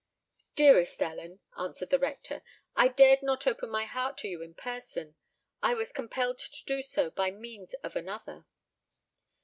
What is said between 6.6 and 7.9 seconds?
do so by means